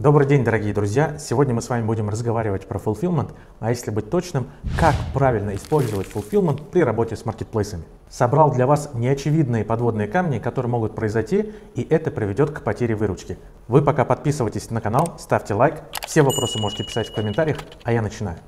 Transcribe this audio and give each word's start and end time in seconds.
Добрый 0.00 0.26
день, 0.26 0.44
дорогие 0.44 0.72
друзья! 0.72 1.18
Сегодня 1.18 1.52
мы 1.52 1.60
с 1.60 1.68
вами 1.68 1.84
будем 1.84 2.08
разговаривать 2.08 2.66
про 2.66 2.78
fulfillment, 2.78 3.34
а 3.58 3.68
если 3.68 3.90
быть 3.90 4.08
точным, 4.08 4.46
как 4.78 4.94
правильно 5.12 5.54
использовать 5.54 6.08
fulfillment 6.08 6.70
при 6.70 6.82
работе 6.82 7.16
с 7.16 7.26
маркетплейсами. 7.26 7.82
Собрал 8.08 8.50
для 8.50 8.66
вас 8.66 8.92
неочевидные 8.94 9.62
подводные 9.62 10.08
камни, 10.08 10.38
которые 10.38 10.70
могут 10.70 10.94
произойти, 10.94 11.52
и 11.74 11.82
это 11.82 12.10
приведет 12.10 12.50
к 12.50 12.62
потере 12.62 12.94
выручки. 12.94 13.36
Вы 13.68 13.82
пока 13.82 14.06
подписывайтесь 14.06 14.70
на 14.70 14.80
канал, 14.80 15.16
ставьте 15.18 15.52
лайк, 15.52 15.82
все 16.06 16.22
вопросы 16.22 16.58
можете 16.58 16.82
писать 16.84 17.10
в 17.10 17.14
комментариях, 17.14 17.58
а 17.84 17.92
я 17.92 18.00
начинаю. 18.00 18.38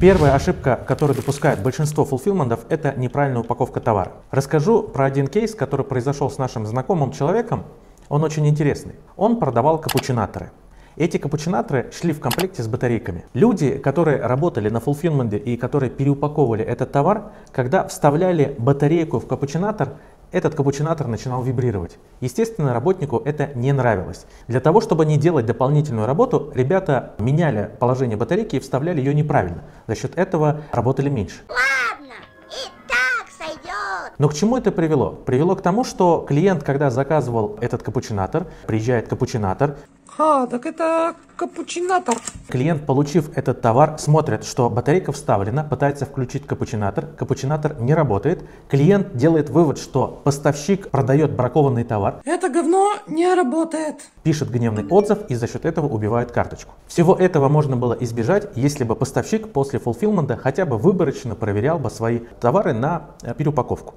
Первая 0.00 0.32
ошибка, 0.32 0.78
которую 0.86 1.16
допускает 1.16 1.60
большинство 1.60 2.04
фулфилментов, 2.04 2.60
это 2.68 2.94
неправильная 2.96 3.40
упаковка 3.40 3.80
товара. 3.80 4.12
Расскажу 4.30 4.84
про 4.84 5.06
один 5.06 5.26
кейс, 5.26 5.56
который 5.56 5.84
произошел 5.84 6.30
с 6.30 6.38
нашим 6.38 6.66
знакомым 6.66 7.10
человеком. 7.10 7.64
Он 8.08 8.22
очень 8.22 8.46
интересный. 8.46 8.94
Он 9.16 9.40
продавал 9.40 9.80
капучинаторы. 9.80 10.52
Эти 10.94 11.16
капучинаторы 11.16 11.90
шли 11.90 12.12
в 12.12 12.20
комплекте 12.20 12.62
с 12.62 12.68
батарейками. 12.68 13.24
Люди, 13.34 13.76
которые 13.76 14.20
работали 14.20 14.68
на 14.68 14.78
фулфилменте 14.78 15.36
и 15.36 15.56
которые 15.56 15.90
переупаковывали 15.90 16.64
этот 16.64 16.92
товар, 16.92 17.32
когда 17.50 17.84
вставляли 17.88 18.54
батарейку 18.56 19.18
в 19.18 19.26
капучинатор, 19.26 19.94
этот 20.32 20.54
капучинатор 20.54 21.06
начинал 21.06 21.42
вибрировать. 21.42 21.98
Естественно, 22.20 22.74
работнику 22.74 23.22
это 23.24 23.50
не 23.54 23.72
нравилось. 23.72 24.26
Для 24.46 24.60
того, 24.60 24.80
чтобы 24.80 25.06
не 25.06 25.16
делать 25.16 25.46
дополнительную 25.46 26.06
работу, 26.06 26.52
ребята 26.54 27.14
меняли 27.18 27.70
положение 27.78 28.16
батарейки 28.16 28.56
и 28.56 28.60
вставляли 28.60 28.98
ее 29.00 29.14
неправильно. 29.14 29.64
За 29.86 29.94
счет 29.94 30.16
этого 30.18 30.62
работали 30.72 31.08
меньше. 31.08 31.36
Ладно, 31.48 32.14
и 32.50 32.68
так 32.86 33.28
сойдет. 33.36 34.12
Но 34.18 34.28
к 34.28 34.34
чему 34.34 34.56
это 34.56 34.72
привело? 34.72 35.10
Привело 35.10 35.56
к 35.56 35.62
тому, 35.62 35.84
что 35.84 36.24
клиент, 36.28 36.62
когда 36.62 36.90
заказывал 36.90 37.56
этот 37.60 37.82
капучинатор, 37.82 38.46
приезжает 38.66 39.08
капучинатор, 39.08 39.76
А, 40.16 40.46
так 40.46 40.66
это 40.66 41.14
капучинатор. 41.36 42.16
Клиент, 42.48 42.86
получив 42.86 43.30
этот 43.36 43.60
товар, 43.60 43.98
смотрит, 43.98 44.44
что 44.44 44.68
батарейка 44.68 45.12
вставлена, 45.12 45.62
пытается 45.62 46.06
включить 46.06 46.46
капучинатор, 46.46 47.06
капучинатор 47.06 47.80
не 47.80 47.94
работает. 47.94 48.42
Клиент 48.68 49.16
делает 49.16 49.50
вывод, 49.50 49.78
что 49.78 50.20
поставщик 50.24 50.90
продает 50.90 51.32
бракованный 51.36 51.84
товар, 51.84 52.20
Это 52.24 52.48
говно 52.48 52.94
не 53.06 53.32
работает. 53.34 53.96
пишет 54.24 54.50
гневный 54.50 54.86
отзыв 54.88 55.18
и 55.28 55.34
за 55.34 55.46
счет 55.46 55.64
этого 55.64 55.86
убивает 55.86 56.32
карточку. 56.32 56.72
Всего 56.88 57.14
этого 57.14 57.48
можно 57.48 57.76
было 57.76 57.96
избежать, 58.00 58.48
если 58.56 58.84
бы 58.84 58.96
поставщик 58.96 59.52
после 59.52 59.78
фулфилмента 59.78 60.36
хотя 60.36 60.66
бы 60.66 60.78
выборочно 60.78 61.34
проверял 61.34 61.78
бы 61.78 61.90
свои 61.90 62.20
товары 62.40 62.72
на 62.72 63.10
э, 63.22 63.34
переупаковку. 63.34 63.94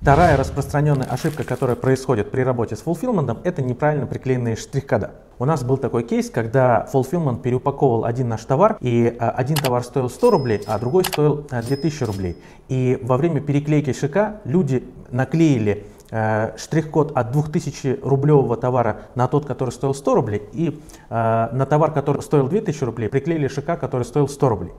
Вторая 0.00 0.38
распространенная 0.38 1.06
ошибка, 1.06 1.44
которая 1.44 1.76
происходит 1.76 2.30
при 2.30 2.40
работе 2.40 2.74
с 2.74 2.80
фулфилментом, 2.80 3.40
это 3.44 3.60
неправильно 3.60 4.06
приклеенные 4.06 4.56
штрих-кода. 4.56 5.10
У 5.38 5.44
нас 5.44 5.62
был 5.62 5.76
такой 5.76 6.04
кейс, 6.04 6.30
когда 6.30 6.88
fulfillment 6.90 7.42
переупаковывал 7.42 8.06
один 8.06 8.30
наш 8.30 8.42
товар, 8.46 8.78
и 8.80 9.14
а, 9.20 9.28
один 9.28 9.56
товар 9.56 9.84
стоил 9.84 10.08
100 10.08 10.30
рублей, 10.30 10.62
а 10.66 10.78
другой 10.78 11.04
стоил 11.04 11.46
а, 11.50 11.62
2000 11.62 12.04
рублей. 12.04 12.38
И 12.70 12.98
во 13.02 13.18
время 13.18 13.42
переклейки 13.42 13.92
ШК 13.92 14.40
люди 14.44 14.84
наклеили 15.10 15.86
э, 16.10 16.56
штрих-код 16.56 17.12
от 17.14 17.32
2000 17.32 18.00
рублевого 18.02 18.56
товара 18.56 19.02
на 19.16 19.28
тот, 19.28 19.44
который 19.44 19.70
стоил 19.70 19.92
100 19.92 20.14
рублей, 20.14 20.42
и 20.54 20.80
э, 21.10 21.48
на 21.52 21.66
товар, 21.66 21.92
который 21.92 22.22
стоил 22.22 22.48
2000 22.48 22.84
рублей, 22.84 23.10
приклеили 23.10 23.48
ШК, 23.48 23.78
который 23.78 24.04
стоил 24.04 24.28
100 24.28 24.48
рублей. 24.48 24.72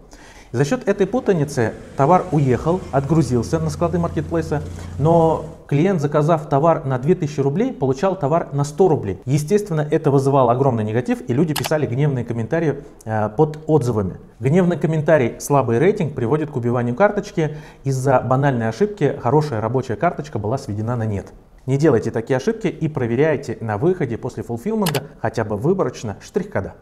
За 0.51 0.65
счет 0.65 0.85
этой 0.85 1.07
путаницы 1.07 1.73
товар 1.95 2.25
уехал, 2.33 2.81
отгрузился 2.91 3.57
на 3.57 3.69
склады 3.69 3.99
маркетплейса, 3.99 4.61
но 4.99 5.45
клиент, 5.65 6.01
заказав 6.01 6.49
товар 6.49 6.83
на 6.83 6.99
2000 6.99 7.39
рублей, 7.39 7.71
получал 7.71 8.17
товар 8.17 8.49
на 8.51 8.65
100 8.65 8.87
рублей. 8.89 9.21
Естественно, 9.23 9.87
это 9.89 10.11
вызывало 10.11 10.51
огромный 10.51 10.83
негатив, 10.83 11.21
и 11.29 11.33
люди 11.33 11.53
писали 11.53 11.85
гневные 11.85 12.25
комментарии 12.25 12.83
э, 13.05 13.29
под 13.29 13.59
отзывами. 13.67 14.17
Гневный 14.41 14.77
комментарий 14.77 15.39
«слабый 15.39 15.79
рейтинг» 15.79 16.15
приводит 16.15 16.51
к 16.51 16.57
убиванию 16.57 16.95
карточки. 16.95 17.55
Из-за 17.85 18.19
банальной 18.19 18.67
ошибки 18.67 19.17
хорошая 19.23 19.61
рабочая 19.61 19.95
карточка 19.95 20.37
была 20.37 20.57
сведена 20.57 20.97
на 20.97 21.05
нет. 21.05 21.27
Не 21.65 21.77
делайте 21.77 22.11
такие 22.11 22.35
ошибки 22.35 22.67
и 22.67 22.89
проверяйте 22.89 23.57
на 23.61 23.77
выходе 23.77 24.17
после 24.17 24.43
фулфилмента 24.43 25.03
хотя 25.21 25.45
бы 25.45 25.55
выборочно 25.55 26.17
штрих-кода. 26.19 26.73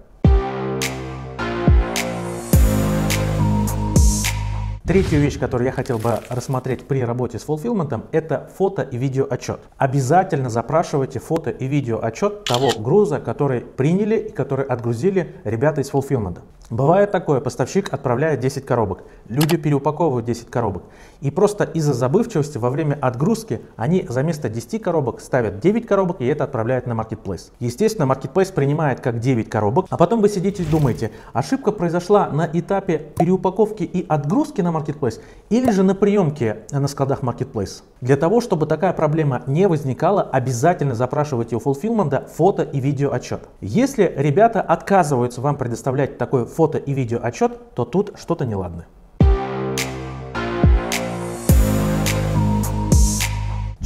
Третью 4.90 5.20
вещь, 5.20 5.38
которую 5.38 5.68
я 5.68 5.72
хотел 5.72 6.00
бы 6.00 6.20
рассмотреть 6.32 6.88
при 6.88 7.04
работе 7.04 7.38
с 7.38 7.44
фулфилментом, 7.44 8.06
это 8.12 8.50
фото 8.58 8.82
и 8.82 8.98
видео 8.98 9.28
отчет. 9.30 9.60
Обязательно 9.78 10.50
запрашивайте 10.50 11.20
фото 11.20 11.52
и 11.52 11.68
видео 11.68 12.00
отчет 12.02 12.46
того 12.46 12.72
груза, 12.76 13.20
который 13.20 13.62
приняли 13.62 14.16
и 14.16 14.32
который 14.32 14.66
отгрузили 14.66 15.36
ребята 15.44 15.82
из 15.82 15.92
фулфилмента. 15.92 16.42
Бывает 16.70 17.12
такое, 17.12 17.42
поставщик 17.42 17.92
отправляет 17.92 18.42
10 18.42 18.64
коробок, 18.64 19.04
люди 19.28 19.58
переупаковывают 19.58 20.28
10 20.28 20.52
коробок. 20.52 20.84
И 21.20 21.32
просто 21.32 21.64
из-за 21.64 21.94
забывчивости 21.94 22.60
во 22.60 22.70
время 22.70 22.96
отгрузки 23.02 23.62
они 23.76 24.06
за 24.08 24.22
место 24.22 24.50
10 24.50 24.80
коробок 24.80 25.20
ставят 25.20 25.60
9 25.60 25.88
коробок 25.88 26.22
и 26.22 26.28
это 26.28 26.44
отправляют 26.44 26.86
на 26.86 26.94
маркетплейс. 26.94 27.52
Естественно, 27.60 28.06
маркетплейс 28.06 28.52
принимает 28.52 29.00
как 29.00 29.20
9 29.20 29.50
коробок, 29.50 29.88
а 29.90 29.98
потом 29.98 30.22
вы 30.22 30.30
сидите 30.30 30.62
и 30.62 30.66
думаете, 30.68 31.12
ошибка 31.34 31.72
произошла 31.72 32.30
на 32.30 32.48
этапе 32.54 33.00
переупаковки 33.18 33.82
и 33.82 34.06
отгрузки 34.08 34.62
на 34.62 34.72
маркетплейс 34.72 35.20
или 35.50 35.72
же 35.72 35.82
на 35.82 35.96
приемке 35.96 36.60
на 36.72 36.88
складах 36.88 37.24
маркетплейс. 37.24 37.84
Для 38.02 38.16
того, 38.16 38.42
чтобы 38.42 38.68
такая 38.68 38.94
проблема 38.94 39.42
не 39.48 39.68
возникала, 39.68 40.22
обязательно 40.22 40.94
запрашивайте 40.94 41.56
у 41.56 41.60
фулфилмента 41.60 42.28
фото 42.32 42.62
и 42.62 42.80
видео 42.80 43.12
отчет. 43.12 43.42
Если 43.60 44.14
ребята 44.16 44.62
отказываются 44.62 45.42
вам 45.42 45.58
предоставлять 45.58 46.20
такой 46.20 46.46
фото 46.60 46.78
и 46.78 46.94
видео 46.94 47.20
отчет, 47.24 47.74
то 47.74 47.86
тут 47.86 48.12
что-то 48.20 48.46
неладно. 48.46 48.86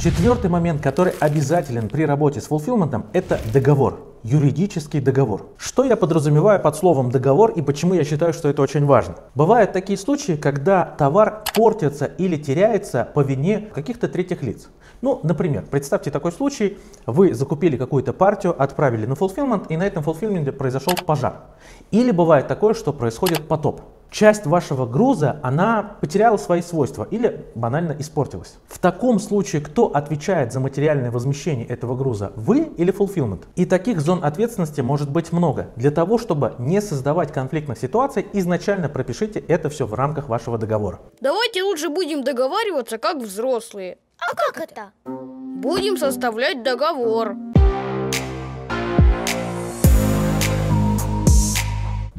Четвертый 0.04 0.50
момент, 0.50 0.82
который 0.82 1.14
обязателен 1.18 1.88
при 1.88 2.04
работе 2.04 2.38
с 2.38 2.48
фулфилментом, 2.48 3.06
это 3.14 3.40
договор, 3.54 4.02
юридический 4.22 5.00
договор. 5.00 5.46
Что 5.56 5.82
я 5.82 5.96
подразумеваю 5.96 6.60
под 6.60 6.76
словом 6.76 7.10
договор 7.10 7.52
и 7.52 7.62
почему 7.62 7.94
я 7.94 8.04
считаю, 8.04 8.34
что 8.34 8.50
это 8.50 8.60
очень 8.60 8.84
важно? 8.84 9.14
Бывают 9.34 9.72
такие 9.72 9.96
случаи, 9.96 10.36
когда 10.36 10.84
товар 10.84 11.44
портится 11.54 12.04
или 12.04 12.36
теряется 12.36 13.08
по 13.14 13.20
вине 13.20 13.70
каких-то 13.74 14.06
третьих 14.06 14.42
лиц. 14.42 14.68
Ну, 15.00 15.20
например, 15.22 15.64
представьте 15.70 16.10
такой 16.10 16.32
случай, 16.32 16.76
вы 17.06 17.32
закупили 17.32 17.78
какую-то 17.78 18.12
партию, 18.12 18.54
отправили 18.62 19.06
на 19.06 19.14
фулфилмент, 19.14 19.70
и 19.70 19.78
на 19.78 19.84
этом 19.84 20.02
фулфилменте 20.02 20.52
произошел 20.52 20.92
пожар. 21.06 21.44
Или 21.92 22.10
бывает 22.10 22.46
такое, 22.46 22.74
что 22.74 22.92
происходит 22.92 23.48
потоп 23.48 23.80
часть 24.10 24.46
вашего 24.46 24.86
груза, 24.86 25.40
она 25.42 25.96
потеряла 26.00 26.36
свои 26.36 26.62
свойства 26.62 27.06
или 27.10 27.46
банально 27.54 27.96
испортилась. 27.98 28.56
В 28.66 28.78
таком 28.78 29.18
случае 29.18 29.62
кто 29.62 29.86
отвечает 29.86 30.52
за 30.52 30.60
материальное 30.60 31.10
возмещение 31.10 31.66
этого 31.66 31.96
груза? 31.96 32.32
Вы 32.36 32.72
или 32.76 32.92
fulfillment? 32.92 33.44
И 33.56 33.66
таких 33.66 34.00
зон 34.00 34.24
ответственности 34.24 34.80
может 34.80 35.10
быть 35.10 35.32
много. 35.32 35.70
Для 35.76 35.90
того, 35.90 36.18
чтобы 36.18 36.54
не 36.58 36.80
создавать 36.80 37.32
конфликтных 37.32 37.78
ситуаций, 37.78 38.26
изначально 38.32 38.88
пропишите 38.88 39.40
это 39.40 39.68
все 39.68 39.86
в 39.86 39.94
рамках 39.94 40.28
вашего 40.28 40.58
договора. 40.58 41.00
Давайте 41.20 41.62
лучше 41.62 41.88
будем 41.88 42.22
договариваться 42.22 42.98
как 42.98 43.16
взрослые. 43.16 43.98
А 44.18 44.34
как 44.34 44.70
это? 44.70 44.92
Будем 45.04 45.96
составлять 45.96 46.62
договор. 46.62 47.36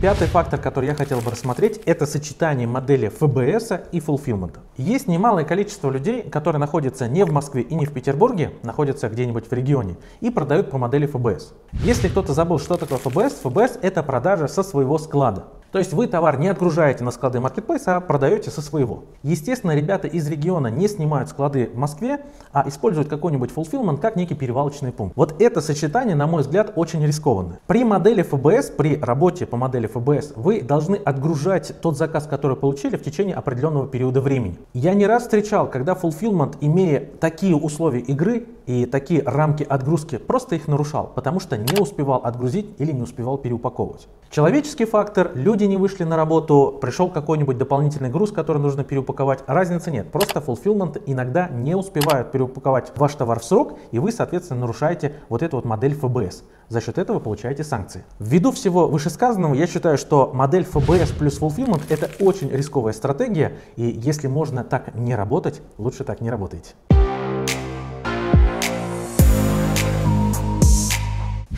Пятый 0.06 0.28
фактор, 0.28 0.62
который 0.62 0.86
я 0.86 0.94
хотел 0.94 1.20
бы 1.20 1.32
рассмотреть, 1.32 1.82
это 1.88 2.06
сочетание 2.06 2.68
модели 2.68 3.08
ФБС 3.08 3.72
и 3.92 3.98
fulfillment. 3.98 4.60
Есть 4.78 5.08
немалое 5.08 5.46
количество 5.46 5.90
людей, 5.90 6.22
которые 6.30 6.60
находятся 6.60 7.08
не 7.08 7.26
в 7.26 7.32
Москве 7.32 7.64
и 7.64 7.74
не 7.74 7.88
в 7.88 7.92
Петербурге, 7.92 8.52
находятся 8.62 9.10
где-нибудь 9.10 9.50
в 9.50 9.52
регионе 9.52 9.98
и 10.22 10.30
продают 10.30 10.70
по 10.70 10.78
модели 10.78 11.08
ФБС. 11.08 11.56
Если 11.84 12.08
кто-то 12.08 12.34
забыл, 12.34 12.60
что 12.60 12.78
такое 12.78 13.00
ФБС, 13.00 13.40
ФБС 13.40 13.80
это 13.82 14.04
продажа 14.04 14.48
со 14.48 14.62
своего 14.62 15.00
склада. 15.00 15.46
То 15.72 15.80
есть 15.80 15.94
вы 15.94 16.08
товар 16.08 16.40
не 16.40 16.48
отгружаете 16.48 17.04
на 17.04 17.12
склады 17.12 17.40
маркетплейса, 17.40 17.98
а 17.98 18.02
продаете 18.02 18.50
со 18.50 18.62
своего. 18.62 19.04
Естественно, 19.24 19.76
ребята 19.76 20.08
из 20.08 20.28
региона 20.28 20.68
не 20.68 20.88
снимают 20.88 21.30
склады 21.30 21.70
в 21.74 21.78
Москве, 21.78 22.22
а 22.52 22.68
используют 22.68 23.10
какой-нибудь 23.10 23.52
fulfillment 23.52 24.00
как 24.00 24.16
некий 24.16 24.36
перевалочный 24.36 24.92
пункт. 24.92 25.16
Вот 25.16 25.42
это 25.42 25.62
сочетание, 25.62 26.16
на 26.16 26.28
мой 26.28 26.44
взгляд, 26.44 26.74
очень 26.76 27.06
рискованное. 27.06 27.60
При 27.68 27.84
модели 27.84 28.22
ФБС, 28.22 28.72
при 28.72 28.98
работе 28.98 29.46
по 29.46 29.58
модели 29.58 29.88
ФБС, 29.88 30.34
вы 30.36 30.62
должны 30.62 30.96
отгружать 30.96 31.74
тот 31.82 31.98
заказ, 31.98 32.28
который 32.28 32.56
получили 32.56 32.96
в 32.96 33.04
течение 33.04 33.36
определенного 33.36 33.88
периода 33.88 34.22
времени. 34.22 34.58
Я 34.74 34.94
не 34.94 35.06
раз 35.08 35.24
встречал, 35.24 35.70
когда 35.70 35.94
fulfillment, 35.94 36.58
имея 36.62 37.08
такие 37.20 37.56
условия 37.56 38.00
игры 38.00 38.48
и 38.66 38.86
такие 38.86 39.22
рамки 39.24 39.64
отгрузки, 39.64 40.18
просто 40.18 40.56
их 40.56 40.68
нарушал, 40.68 41.12
потому 41.14 41.40
что 41.40 41.58
не 41.58 41.80
успевал 41.80 42.22
отгрузить 42.24 42.68
или 42.80 42.92
не 42.92 43.02
успевал 43.02 43.38
переупаковывать. 43.38 44.08
Человеческий 44.30 44.86
фактор, 44.86 45.32
люди 45.34 45.55
люди 45.56 45.64
не 45.64 45.78
вышли 45.78 46.04
на 46.04 46.18
работу, 46.18 46.78
пришел 46.82 47.10
какой-нибудь 47.10 47.58
дополнительный 47.58 48.10
груз, 48.10 48.34
который 48.34 48.58
нужно 48.58 48.84
переупаковать. 48.84 49.40
Разницы 49.48 49.90
нет. 49.90 50.12
Просто 50.12 50.40
fulfillment 50.40 51.02
иногда 51.06 51.48
не 51.48 51.76
успевают 51.76 52.34
переупаковать 52.34 52.92
ваш 52.98 53.16
товар 53.16 53.40
в 53.40 53.46
срок, 53.46 53.80
и 53.92 54.00
вы, 54.00 54.12
соответственно, 54.12 54.60
нарушаете 54.60 55.14
вот 55.30 55.42
эту 55.44 55.56
вот 55.56 55.64
модель 55.64 55.96
ФБС. 55.96 56.44
За 56.68 56.82
счет 56.82 56.98
этого 56.98 57.20
получаете 57.20 57.64
санкции. 57.64 58.04
Ввиду 58.20 58.52
всего 58.52 58.90
вышесказанного, 58.90 59.54
я 59.54 59.66
считаю, 59.66 59.98
что 59.98 60.32
модель 60.34 60.66
ФБС 60.66 61.12
плюс 61.12 61.40
fulfillment 61.40 61.84
это 61.88 62.10
очень 62.20 62.50
рисковая 62.50 62.92
стратегия, 62.92 63.54
и 63.78 63.86
если 63.86 64.28
можно 64.28 64.66
так 64.66 64.94
не 64.94 65.16
работать, 65.16 65.62
лучше 65.78 66.04
так 66.04 66.20
не 66.20 66.30
работайте. 66.30 66.74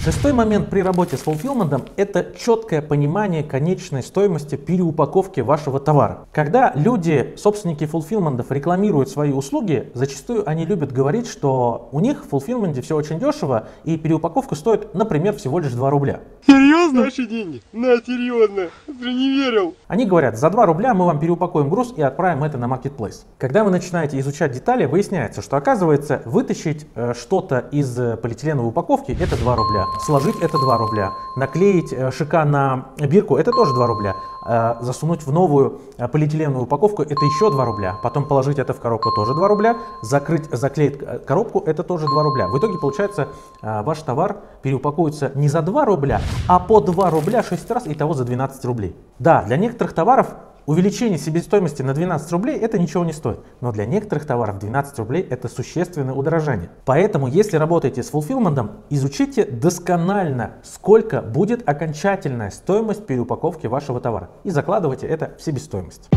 Шестой 0.04 0.32
момент 0.32 0.70
при 0.70 0.82
работе 0.82 1.18
с 1.18 1.22
фулфилментом– 1.22 1.84
это 1.98 2.26
четкое 2.40 2.82
понимание 2.82 3.44
конечной 3.44 4.04
стоимости 4.04 4.56
переупаковки 4.56 5.42
вашего 5.42 5.82
товара. 5.82 6.28
Когда 6.32 6.72
люди, 6.76 7.34
собственники 7.36 7.86
фулфилментов, 7.86 8.50
рекламируют 8.52 9.10
свои 9.10 9.34
услуги, 9.34 9.92
зачастую 9.94 10.48
они 10.48 10.66
любят 10.66 10.94
говорить, 10.94 11.28
что 11.28 11.90
у 11.92 12.00
них 12.00 12.24
в 12.24 12.30
фулфилменте 12.30 12.82
все 12.82 12.96
очень 12.96 13.20
дешево 13.20 13.68
и 13.84 13.98
переупаковка 13.98 14.56
стоит, 14.56 14.94
например, 14.94 15.36
всего 15.36 15.60
лишь 15.60 15.74
2 15.74 15.90
рубля. 15.90 16.22
Серьезно? 16.46 17.04
Наши 17.04 17.28
деньги? 17.28 17.62
На, 17.74 17.98
серьезно. 17.98 18.70
Ты 18.86 19.14
не 19.14 19.30
верил. 19.30 19.76
Они 19.88 20.06
говорят, 20.06 20.38
за 20.38 20.50
2 20.50 20.66
рубля 20.68 20.94
мы 20.94 21.06
вам 21.06 21.20
переупакуем 21.20 21.70
груз 21.70 21.94
и 21.98 22.02
отправим 22.02 22.46
это 22.46 22.58
на 22.58 22.68
маркетплейс. 22.68 23.26
Когда 23.38 23.66
вы 23.66 23.72
начинаете 23.72 24.20
изучать 24.20 24.54
детали, 24.54 24.86
выясняется, 24.86 25.42
что 25.42 25.58
оказывается 25.58 26.22
вытащить 26.24 26.88
э, 26.96 27.14
что-то 27.14 27.66
из 27.72 28.00
э, 28.00 28.16
полиэтиленовой 28.16 28.70
упаковки– 28.70 29.12
это 29.20 29.36
2 29.36 29.56
рубля 29.56 29.86
сложить 30.00 30.36
это 30.42 30.58
2 30.58 30.78
рубля, 30.78 31.14
наклеить 31.36 31.94
э, 31.94 32.12
ШК 32.12 32.34
на 32.46 32.88
бирку 32.98 33.38
это 33.38 33.52
тоже 33.52 33.74
2 33.74 33.88
рубля, 33.88 34.16
э, 34.46 34.76
засунуть 34.82 35.26
в 35.26 35.32
новую 35.32 35.80
э, 35.98 36.08
полиэтиленовую 36.08 36.64
упаковку 36.64 37.04
это 37.04 37.26
еще 37.26 37.50
2 37.50 37.66
рубля, 37.66 37.96
потом 38.04 38.26
положить 38.26 38.60
это 38.60 38.74
в 38.74 38.80
коробку 38.80 39.12
тоже 39.12 39.34
2 39.34 39.48
рубля, 39.48 39.78
закрыть, 40.02 40.50
заклеить 40.52 41.00
коробку 41.26 41.64
это 41.66 41.84
тоже 41.84 42.06
2 42.06 42.24
рубля. 42.24 42.48
В 42.48 42.58
итоге 42.58 42.78
получается 42.78 43.30
ваш 43.62 44.02
товар 44.02 44.38
переупакуется 44.62 45.32
не 45.36 45.50
за 45.50 45.62
2 45.62 45.86
рубля, 45.86 46.22
а 46.48 46.60
по 46.60 46.80
2 46.80 47.10
рубля 47.10 47.44
6 47.44 47.72
раз, 47.72 47.88
и 47.88 47.94
того 47.94 48.14
за 48.14 48.26
12 48.26 48.64
рублей. 48.66 48.96
Да, 49.20 49.44
для 49.44 49.58
некоторых 49.58 49.94
товаров 49.94 50.36
Увеличение 50.68 51.18
себестоимости 51.18 51.82
на 51.82 51.94
12 51.94 52.30
рублей 52.34 52.58
это 52.60 52.78
ничего 52.78 53.06
не 53.06 53.14
стоит, 53.14 53.40
но 53.62 53.72
для 53.72 53.86
некоторых 53.86 54.26
товаров 54.26 54.60
12 54.60 55.00
рублей 55.00 55.22
это 55.22 55.48
существенное 55.48 56.14
удорожание. 56.14 56.70
Поэтому, 56.84 57.28
если 57.28 57.56
работаете 57.56 58.04
с 58.04 58.10
фулфилментом, 58.10 58.72
изучите 58.90 59.46
досконально, 59.46 60.56
сколько 60.64 61.22
будет 61.22 61.68
окончательная 61.70 62.50
стоимость 62.50 63.06
переупаковки 63.06 63.68
вашего 63.68 64.02
товара 64.02 64.30
и 64.44 64.50
закладывайте 64.50 65.08
это 65.08 65.38
в 65.38 65.42
себестоимость. 65.42 66.10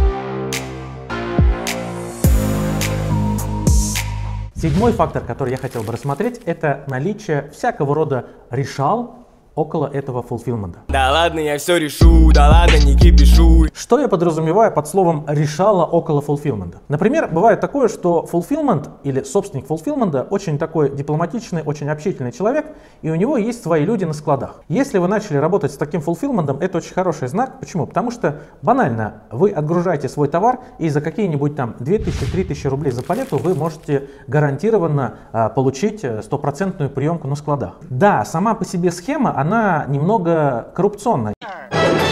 Седьмой 4.56 4.93
фактор, 4.93 5.23
который 5.25 5.50
я 5.50 5.58
хотел 5.58 5.85
бы 5.85 5.93
рассмотреть, 5.93 6.41
это 6.44 6.85
наличие 6.88 7.50
всякого 7.52 7.94
рода 7.94 8.26
решал 8.50 9.20
около 9.61 9.87
этого 9.87 10.23
fulfillment. 10.23 10.77
Да 10.89 11.12
ладно, 11.12 11.41
я 11.41 11.59
все 11.59 11.77
решу, 11.77 12.33
да 12.33 12.49
ладно, 12.49 12.77
не 12.85 12.97
кипишу. 12.97 13.67
Что 13.75 13.99
я 13.99 14.09
подразумеваю 14.09 14.73
под 14.73 14.89
словом 14.89 15.25
решала 15.29 15.85
около 15.85 16.23
fulfillment? 16.23 16.77
Например, 16.89 17.29
бывает 17.31 17.61
такое, 17.61 17.89
что 17.89 18.27
fulfillment 18.31 18.89
или 19.05 19.23
собственник 19.23 19.67
fulfillment 19.67 20.27
очень 20.31 20.59
такой 20.59 20.95
дипломатичный, 20.97 21.62
очень 21.65 21.91
общительный 21.91 22.33
человек, 22.33 22.67
и 23.03 23.11
у 23.11 23.15
него 23.15 23.37
есть 23.37 23.62
свои 23.62 23.85
люди 23.85 24.05
на 24.05 24.15
складах. 24.15 24.62
Если 24.69 24.99
вы 24.99 25.09
начали 25.09 25.37
работать 25.37 25.73
с 25.73 25.77
таким 25.77 26.01
fulfillment, 26.01 26.59
это 26.61 26.79
очень 26.79 26.95
хороший 26.95 27.29
знак. 27.29 27.61
Почему? 27.61 27.87
Потому 27.87 28.11
что 28.11 28.41
банально, 28.62 29.23
вы 29.31 29.51
отгружаете 29.51 30.09
свой 30.09 30.29
товар, 30.29 30.61
и 30.79 30.89
за 30.89 31.01
какие-нибудь 31.01 31.55
там 31.55 31.75
2000-3000 31.81 32.69
рублей 32.69 32.93
за 32.93 33.03
палету 33.03 33.37
вы 33.37 33.55
можете 33.55 34.09
гарантированно 34.27 35.17
а, 35.33 35.49
получить 35.49 36.05
э, 36.05 36.23
стопроцентную 36.23 36.91
приемку 36.91 37.29
на 37.29 37.35
складах. 37.35 37.75
Да, 37.91 38.25
сама 38.25 38.55
по 38.55 38.65
себе 38.65 38.91
схема, 38.91 39.37
она 39.37 39.50
немного 39.88 40.73
коррупционная. 40.75 41.35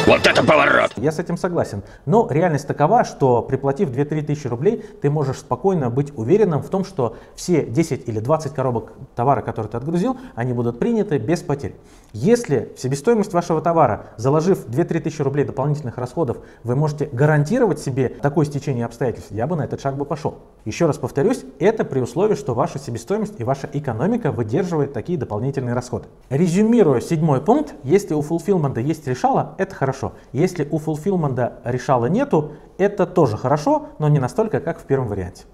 Вот 0.06 0.26
это 0.38 0.46
поворот! 0.46 0.92
Я 0.96 1.12
с 1.12 1.18
этим 1.18 1.36
согласен. 1.36 1.82
Но 2.06 2.28
реальность 2.30 2.66
такова, 2.66 3.04
что 3.04 3.42
приплатив 3.42 3.90
2-3 3.90 4.22
тысячи 4.22 4.46
рублей, 4.46 4.84
ты 5.02 5.10
можешь 5.10 5.38
спокойно 5.38 5.90
быть 5.90 6.16
уверенным 6.16 6.62
в 6.62 6.68
том, 6.68 6.84
что 6.84 7.16
все 7.34 7.64
10 7.64 8.08
или 8.08 8.20
20 8.20 8.54
коробок 8.54 8.92
товара, 9.16 9.42
которые 9.42 9.70
ты 9.70 9.76
отгрузил, 9.76 10.16
они 10.34 10.52
будут 10.52 10.78
приняты 10.78 11.18
без 11.18 11.42
потерь. 11.42 11.74
Если 12.12 12.72
в 12.76 12.80
себестоимость 12.80 13.32
вашего 13.32 13.60
товара, 13.60 14.06
заложив 14.16 14.66
2-3 14.66 15.00
тысячи 15.00 15.22
рублей 15.22 15.44
дополнительных 15.44 15.98
расходов, 15.98 16.38
вы 16.62 16.76
можете 16.76 17.06
гарантировать 17.06 17.80
себе 17.80 18.08
такое 18.08 18.46
стечение 18.46 18.86
обстоятельств, 18.86 19.30
я 19.30 19.46
бы 19.46 19.56
на 19.56 19.64
этот 19.64 19.80
шаг 19.80 19.96
бы 19.96 20.04
пошел. 20.04 20.38
Еще 20.64 20.86
раз 20.86 20.98
повторюсь, 20.98 21.44
это 21.58 21.84
при 21.84 22.00
условии, 22.00 22.34
что 22.34 22.54
ваша 22.54 22.78
себестоимость 22.78 23.34
и 23.38 23.44
ваша 23.44 23.68
экономика 23.72 24.32
выдерживает 24.32 24.92
такие 24.92 25.18
дополнительные 25.18 25.74
расходы. 25.74 26.06
Резюмируя 26.30 27.00
седьмой 27.00 27.40
пункт, 27.40 27.74
если 27.82 28.14
у 28.14 28.20
fulfillment 28.20 28.80
есть 28.80 29.06
решало, 29.06 29.54
это 29.58 29.74
хорошо. 29.74 30.12
Если 30.32 30.68
у 30.70 30.78
fulfillment 30.78 31.52
решала 31.64 32.06
нету, 32.06 32.52
это 32.76 33.06
тоже 33.06 33.36
хорошо, 33.36 33.88
но 33.98 34.08
не 34.08 34.18
настолько, 34.18 34.60
как 34.60 34.78
в 34.78 34.84
первом 34.84 35.08
варианте. 35.08 35.44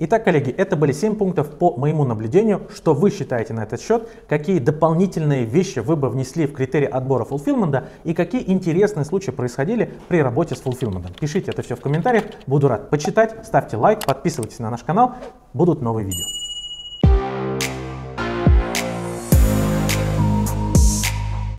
Итак, 0.00 0.22
коллеги, 0.22 0.50
это 0.50 0.76
были 0.76 0.92
7 0.92 1.16
пунктов 1.16 1.50
по 1.58 1.76
моему 1.76 2.04
наблюдению. 2.04 2.68
Что 2.72 2.94
вы 2.94 3.10
считаете 3.10 3.52
на 3.52 3.64
этот 3.64 3.80
счет? 3.80 4.08
Какие 4.28 4.60
дополнительные 4.60 5.44
вещи 5.44 5.80
вы 5.80 5.96
бы 5.96 6.08
внесли 6.08 6.46
в 6.46 6.52
критерии 6.52 6.86
отбора 6.86 7.24
фулфилмента? 7.24 7.88
И 8.04 8.14
какие 8.14 8.48
интересные 8.48 9.04
случаи 9.04 9.32
происходили 9.32 9.92
при 10.06 10.22
работе 10.22 10.54
с 10.54 10.60
фулфилментом? 10.60 11.12
Пишите 11.18 11.50
это 11.50 11.62
все 11.62 11.74
в 11.74 11.80
комментариях. 11.80 12.26
Буду 12.46 12.68
рад 12.68 12.90
почитать. 12.90 13.44
Ставьте 13.44 13.76
лайк, 13.76 14.04
подписывайтесь 14.06 14.60
на 14.60 14.70
наш 14.70 14.84
канал. 14.84 15.16
Будут 15.52 15.82
новые 15.82 16.06
видео. 16.06 16.37